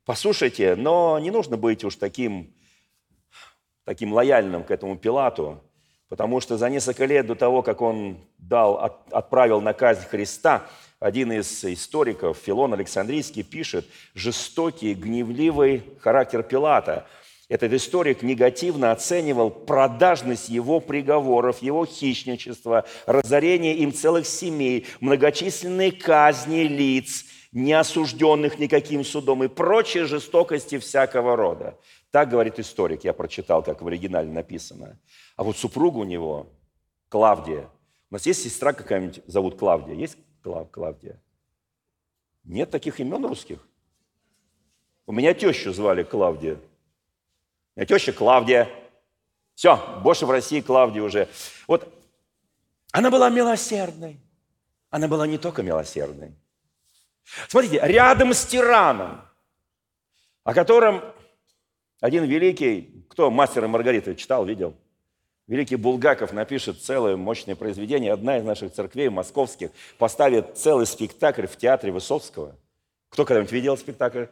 [0.04, 2.54] Послушайте, но не нужно быть уж таким,
[3.84, 5.62] таким лояльным к этому Пилату,
[6.08, 10.66] потому что за несколько лет до того, как он дал, отправил на казнь Христа,
[11.05, 17.07] один из историков, Филон Александрийский, пишет жестокий, гневливый характер Пилата.
[17.50, 26.62] Этот историк негативно оценивал продажность его приговоров, его хищничество, разорение им целых семей, многочисленные казни
[26.62, 31.78] лиц, не осужденных никаким судом и прочие жестокости всякого рода.
[32.12, 34.98] Так говорит историк, я прочитал, как в оригинале написано.
[35.36, 36.55] А вот супруга у него,
[37.11, 37.68] Клавдия,
[38.09, 39.94] у нас есть сестра какая-нибудь, зовут Клавдия?
[39.94, 41.18] Есть Клав, Клавдия?
[42.45, 43.66] Нет таких имен русских.
[45.07, 46.57] У меня тещу звали Клавдия.
[46.57, 48.68] У меня теща Клавдия.
[49.55, 51.30] Все, больше в России Клавдия уже.
[51.66, 51.90] Вот
[52.92, 54.20] она была милосердной.
[54.90, 56.34] Она была не только милосердной.
[57.49, 59.22] Смотрите, рядом с тираном,
[60.42, 61.03] о котором
[62.01, 64.76] один великий, кто «Мастера Маргарита» читал, видел–
[65.47, 68.12] Великий Булгаков напишет целое мощное произведение.
[68.12, 72.57] Одна из наших церквей московских поставит целый спектакль в театре Высоцкого.
[73.11, 74.26] Кто когда-нибудь видел спектакль?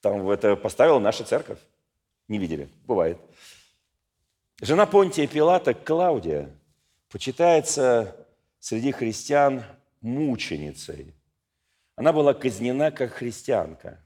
[0.00, 1.58] Там это поставила наша церковь.
[2.28, 2.68] Не видели?
[2.86, 3.18] Бывает.
[4.60, 6.50] Жена Понтия Пилата, Клаудия,
[7.10, 8.26] почитается
[8.60, 9.64] среди христиан
[10.00, 11.14] мученицей.
[11.96, 14.04] Она была казнена как христианка.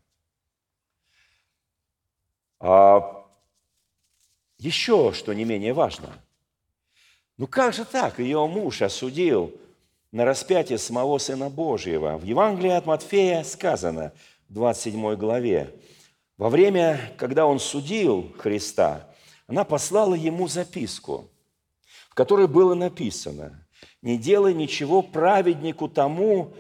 [2.61, 3.22] А
[4.63, 6.11] еще что не менее важно.
[7.37, 8.21] Ну как же так?
[8.21, 9.53] Ее муж осудил
[10.13, 12.17] на распятие самого Сына Божьего.
[12.17, 14.13] В Евангелии от Матфея сказано
[14.49, 15.75] в 27 главе,
[16.39, 19.09] во время, когда он судил Христа,
[19.49, 21.29] она послала ему записку,
[22.11, 23.67] в которой было написано,
[24.01, 26.53] «Не делай ничего праведнику тому,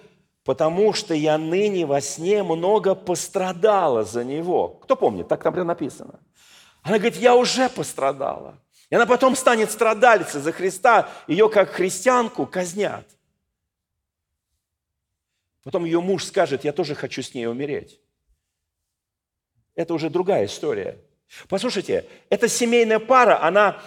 [0.45, 4.81] потому что я ныне во сне много пострадала за него».
[4.83, 5.29] Кто помнит?
[5.29, 6.19] Так там прям написано–
[6.83, 8.59] она говорит, я уже пострадала.
[8.91, 11.09] И она потом станет страдалицей за Христа.
[11.27, 13.07] Ее как христианку казнят.
[15.63, 18.01] Потом ее муж скажет, я тоже хочу с ней умереть.
[19.75, 20.99] Это уже другая история.
[21.49, 23.81] Послушайте, эта семейная пара, она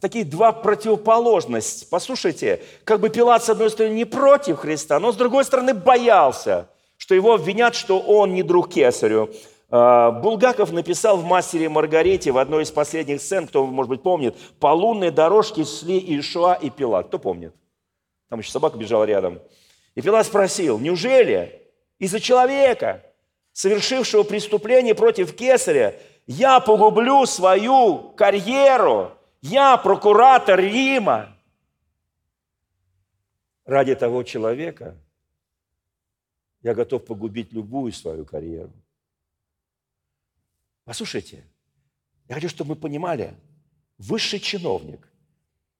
[0.00, 1.86] такие два противоположности.
[1.90, 6.70] Послушайте, как бы Пилат, с одной стороны, не против Христа, но с другой стороны боялся,
[6.96, 9.34] что его обвинят, что он не друг кесарю,
[9.70, 14.72] Булгаков написал в «Мастере Маргарите» в одной из последних сцен, кто, может быть, помнит, по
[14.72, 17.06] лунной дорожке шли Ишуа и Пилат.
[17.06, 17.54] Кто помнит?
[18.28, 19.40] Там еще собака бежала рядом.
[19.94, 21.62] И Пилат спросил, неужели
[22.00, 23.04] из-за человека,
[23.52, 25.94] совершившего преступление против кесаря,
[26.26, 31.36] я погублю свою карьеру, я прокуратор Рима?
[33.64, 34.96] Ради того человека
[36.62, 38.72] я готов погубить любую свою карьеру.
[40.90, 41.44] Послушайте,
[42.28, 43.36] я хочу, чтобы мы понимали,
[43.96, 45.08] высший чиновник,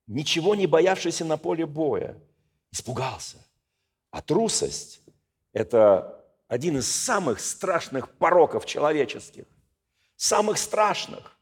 [0.06, 2.16] ничего не боявшийся на поле боя,
[2.70, 3.38] испугался.
[4.12, 5.02] А трусость
[5.52, 9.46] Это один из самых страшных пороков человеческих.
[10.14, 11.36] Самых страшных.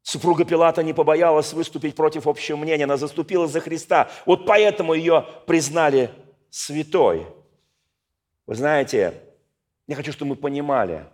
[0.00, 4.10] Супруга Пилата не побоялась выступить против общего мнения, она заступила за Христа.
[4.24, 6.10] Вот поэтому ее признали
[6.48, 7.26] святой.
[8.46, 9.12] Вы знаете,
[9.86, 11.06] я хочу, чтобы мы понимали,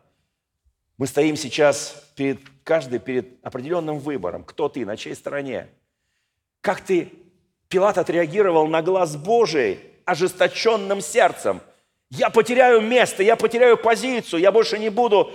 [0.98, 4.42] мы стоим сейчас перед каждый перед определенным выбором.
[4.42, 5.68] Кто ты, на чьей стороне?
[6.60, 7.12] Как ты,
[7.68, 11.60] Пилат, отреагировал на глаз Божий ожесточенным сердцем?
[12.10, 15.32] Я потеряю место, я потеряю позицию, я больше не буду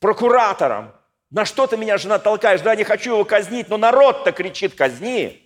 [0.00, 0.92] прокуратором.
[1.30, 2.60] На что ты меня, жена, толкаешь?
[2.60, 5.42] Да, не хочу его казнить, но народ-то кричит, казни.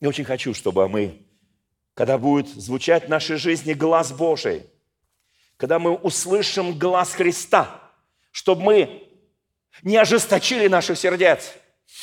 [0.00, 1.22] Я очень хочу, чтобы мы,
[1.94, 4.66] когда будет звучать в нашей жизни глаз Божий,
[5.56, 7.85] когда мы услышим глаз Христа,
[8.36, 9.08] чтобы мы
[9.82, 11.54] не ожесточили наших сердец.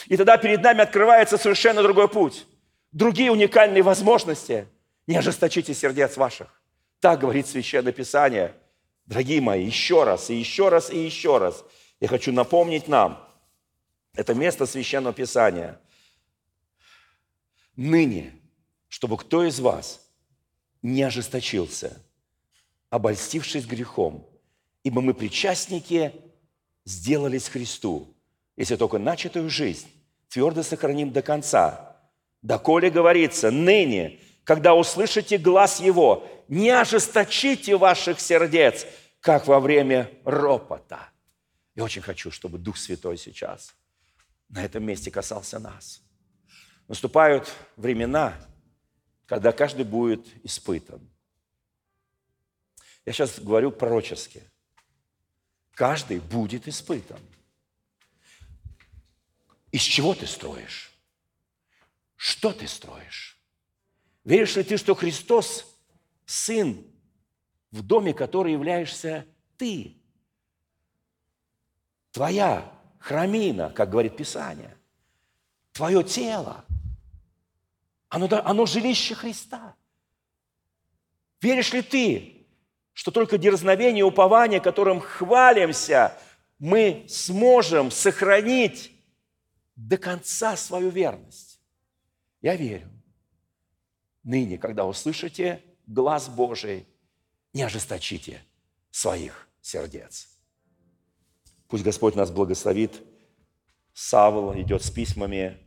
[0.08, 2.46] И тогда перед нами открывается совершенно другой путь,
[2.92, 4.68] другие уникальные возможности.
[5.06, 6.62] Не ожесточите сердец ваших.
[7.00, 8.56] Так говорит Священное Писание.
[9.06, 11.64] Дорогие мои, еще раз, и еще раз, и еще раз–
[12.04, 13.26] я хочу напомнить нам,
[14.14, 15.80] это место Священного Писания.
[17.78, 18.34] Ныне,
[18.90, 20.06] чтобы кто из вас
[20.82, 22.06] не ожесточился,
[22.90, 24.30] обольстившись грехом,
[24.84, 26.14] ибо мы причастники
[26.86, 28.14] сделались Христу,
[28.56, 29.88] если только начатую жизнь
[30.30, 31.98] твердо сохраним до конца.
[32.42, 38.86] Доколе говорится, ныне, когда услышите глаз Его, не ожесточите ваших сердец,
[39.22, 41.10] как во время ропота–
[41.76, 43.76] я очень хочу, чтобы Дух Святой сейчас
[44.50, 46.04] на этом месте касался нас.
[46.88, 48.36] Наступают времена,
[49.26, 51.10] когда каждый будет испытан.
[53.06, 54.44] Я сейчас говорю пророчески.
[55.74, 57.20] Каждый будет испытан.
[59.72, 60.92] Из чего ты строишь?
[62.16, 63.38] Что ты строишь?
[64.24, 65.70] Веришь ли ты, что Христос–
[66.26, 66.86] Сын,
[67.72, 69.98] в доме который являешься ты?
[72.14, 74.78] твоя храмина, как говорит Писание,
[75.74, 76.64] твое тело,
[78.08, 79.76] оно, оно жилище Христа.
[81.42, 82.33] Веришь ли ты,
[82.94, 86.18] что только дерзновение и упование, которым хвалимся,
[86.60, 88.92] мы сможем сохранить
[89.76, 91.60] до конца свою верность?
[92.42, 92.90] Я верю.
[94.24, 96.88] Ныне, когда услышите глаз Божий,
[97.52, 98.42] не ожесточите
[98.92, 100.30] своих сердец.
[101.68, 103.02] Пусть Господь нас благословит.
[103.94, 105.58] Савл идет с письмами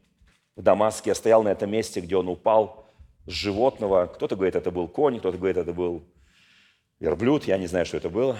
[0.55, 1.11] в Дамаске.
[1.11, 2.89] Я стоял на этом месте, где он упал
[3.27, 4.07] с животного.
[4.07, 6.05] Кто-то говорит, это был конь, кто-то говорит, это был
[7.01, 7.45] верблюд.
[7.45, 8.39] Я не знаю, что это было.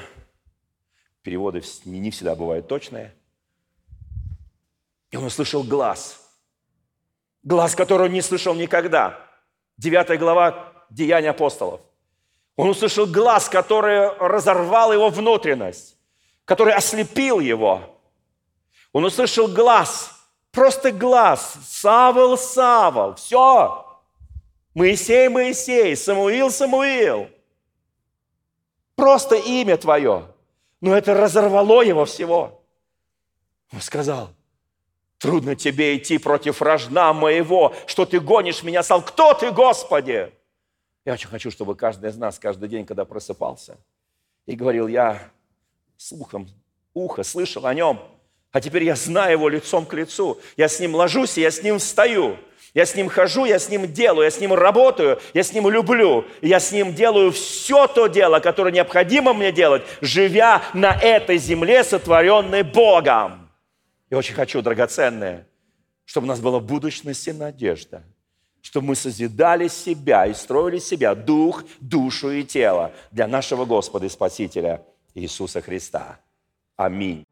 [1.23, 3.15] Переводы не всегда бывают точные.
[5.11, 6.21] И он услышал глаз.
[7.43, 9.19] Глаз, который он не слышал никогда.
[9.77, 11.81] Девятая глава Деяния апостолов.
[12.57, 15.97] Он услышал глаз, который разорвал его внутренность
[16.47, 17.83] который ослепил его.
[18.93, 20.13] Он услышал глаз,
[20.53, 21.59] просто глаз.
[21.69, 23.85] Савол, Савол, все.
[24.73, 27.29] Моисей, Моисей, Самуил, Самуил.
[28.97, 30.27] Просто имя твое.
[30.81, 32.63] Но это разорвало его всего.
[33.73, 34.31] Он сказал,
[35.19, 39.03] трудно тебе идти против рожна моего, что ты гонишь меня, сал.
[39.03, 40.33] Кто ты, Господи?
[41.05, 43.79] Я очень хочу, чтобы каждый из нас каждый день, когда просыпался,
[44.45, 45.31] и говорил, я
[45.97, 46.49] слухом
[46.95, 48.01] ухо слышал о нем,
[48.53, 50.41] а теперь я знаю его лицом к лицу.
[50.57, 52.39] Я с ним ложусь, и я с ним встаю.
[52.77, 55.67] Я с ним хожу, я с ним делаю, я с ним работаю, я с ним
[55.71, 56.27] люблю.
[56.43, 61.83] Я с ним делаю все то дело, которое необходимо мне делать, живя на этой земле,
[61.85, 63.49] сотворенной Богом.
[64.11, 65.49] И очень хочу, драгоценное,
[66.05, 68.03] чтобы у нас была будущность и надежда,
[68.61, 74.11] чтобы мы созидали себя и строили себя, дух, душу и тело для нашего Господа и
[74.11, 74.83] Спасителя–
[75.15, 76.21] Иисуса Христа.
[76.77, 77.25] Аминь.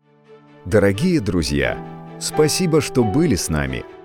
[0.64, 1.76] Дорогие друзья,
[2.18, 3.84] спасибо, что были с нами.